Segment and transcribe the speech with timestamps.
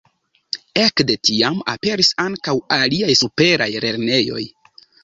[0.83, 4.45] Ekde tiam aperis ankaŭ aliaj superaj lernejoj.